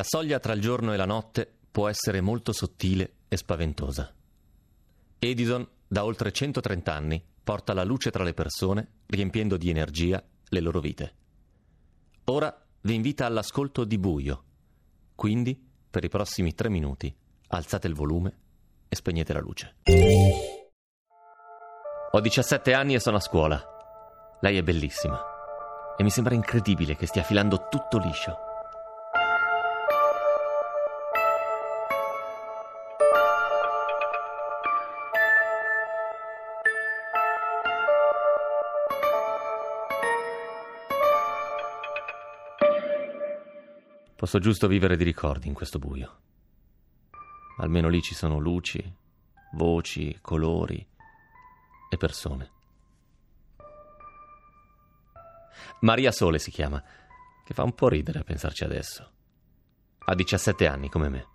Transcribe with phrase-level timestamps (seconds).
[0.00, 4.10] La soglia tra il giorno e la notte può essere molto sottile e spaventosa.
[5.18, 10.60] Edison, da oltre 130 anni, porta la luce tra le persone, riempiendo di energia le
[10.60, 11.14] loro vite.
[12.24, 14.44] Ora vi invita all'ascolto di buio.
[15.14, 17.14] Quindi, per i prossimi tre minuti,
[17.48, 18.38] alzate il volume
[18.88, 19.74] e spegnete la luce.
[22.10, 23.62] Ho 17 anni e sono a scuola.
[24.40, 25.20] Lei è bellissima.
[25.98, 28.48] E mi sembra incredibile che stia filando tutto liscio.
[44.20, 46.18] Posso giusto vivere di ricordi in questo buio.
[47.56, 48.94] Almeno lì ci sono luci,
[49.52, 50.86] voci, colori
[51.88, 52.50] e persone.
[55.80, 56.84] Maria Sole si chiama,
[57.42, 59.10] che fa un po' ridere a pensarci adesso.
[60.00, 61.26] Ha 17 anni come me.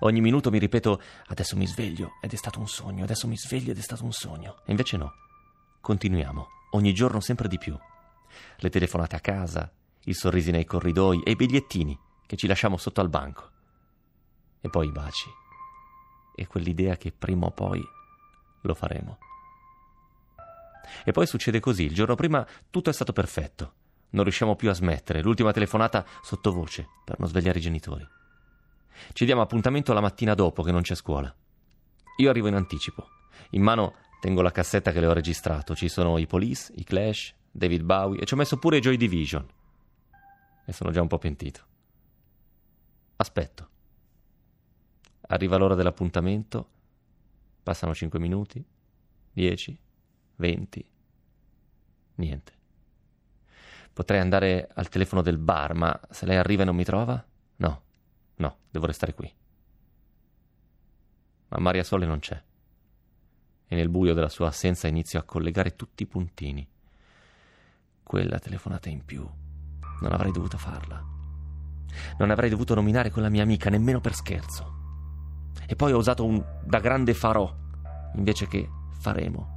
[0.00, 3.70] Ogni minuto mi ripeto, adesso mi sveglio ed è stato un sogno, adesso mi sveglio
[3.70, 4.58] ed è stato un sogno.
[4.66, 5.14] E invece no.
[5.80, 7.74] Continuiamo, ogni giorno sempre di più.
[8.58, 9.72] Le telefonate a casa,
[10.06, 13.50] i sorrisi nei corridoi e i bigliettini che ci lasciamo sotto al banco.
[14.60, 15.28] E poi i baci.
[16.34, 17.82] E quell'idea che prima o poi
[18.62, 19.18] lo faremo.
[21.04, 23.74] E poi succede così, il giorno prima tutto è stato perfetto.
[24.10, 28.06] Non riusciamo più a smettere, l'ultima telefonata sottovoce per non svegliare i genitori.
[29.12, 31.34] Ci diamo appuntamento la mattina dopo che non c'è scuola.
[32.18, 33.08] Io arrivo in anticipo.
[33.50, 35.74] In mano tengo la cassetta che le ho registrato.
[35.74, 39.46] Ci sono i Police, i Clash, David Bowie e ci ho messo pure Joy Division
[40.66, 41.64] e sono già un po' pentito.
[43.16, 43.70] Aspetto.
[45.28, 46.68] Arriva l'ora dell'appuntamento,
[47.62, 48.62] passano 5 minuti,
[49.32, 49.80] 10,
[50.36, 50.88] 20,
[52.16, 52.52] niente.
[53.92, 57.24] Potrei andare al telefono del bar, ma se lei arriva e non mi trova?
[57.56, 57.82] No,
[58.34, 59.32] no, devo restare qui.
[61.48, 62.42] Ma Maria Sole non c'è.
[63.68, 66.68] E nel buio della sua assenza inizio a collegare tutti i puntini.
[68.02, 69.28] Quella telefonata in più
[70.00, 71.02] non avrei dovuto farla.
[72.18, 74.74] Non avrei dovuto nominare quella mia amica nemmeno per scherzo.
[75.66, 77.52] E poi ho usato un da grande farò
[78.14, 78.68] invece che
[78.98, 79.54] faremo.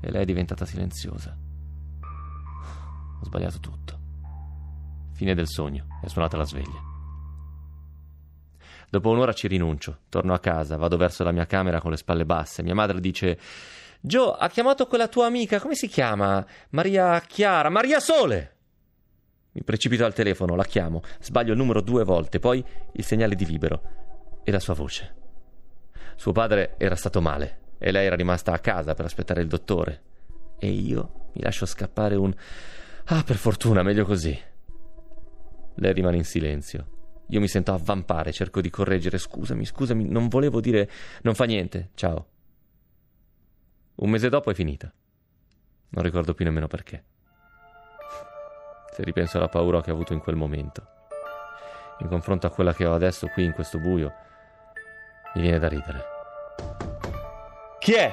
[0.00, 1.36] E lei è diventata silenziosa.
[3.20, 3.98] Ho sbagliato tutto.
[5.12, 6.86] Fine del sogno, è suonata la sveglia.
[8.90, 12.24] Dopo un'ora ci rinuncio, torno a casa, vado verso la mia camera con le spalle
[12.24, 12.62] basse.
[12.62, 13.38] Mia madre dice:
[14.00, 16.44] Joe, ha chiamato quella tua amica, come si chiama?
[16.70, 18.57] Maria Chiara, Maria Sole!
[19.58, 23.44] Mi precipito al telefono, la chiamo, sbaglio il numero due volte, poi il segnale di
[23.44, 23.82] libero
[24.44, 25.16] e la sua voce.
[26.14, 30.02] Suo padre era stato male e lei era rimasta a casa per aspettare il dottore.
[30.60, 32.32] E io mi lascio scappare un
[33.06, 34.38] Ah, per fortuna, meglio così.
[35.74, 37.24] Lei rimane in silenzio.
[37.30, 39.18] Io mi sento avvampare, cerco di correggere.
[39.18, 40.88] Scusami, scusami, non volevo dire.
[41.22, 42.28] Non fa niente, ciao.
[43.96, 44.92] Un mese dopo è finita.
[45.88, 47.04] Non ricordo più nemmeno perché
[48.98, 50.82] se ripenso alla paura che ho avuto in quel momento.
[52.00, 54.12] In confronto a quella che ho adesso qui in questo buio,
[55.34, 56.04] mi viene da ridere.
[57.78, 58.12] Chi è?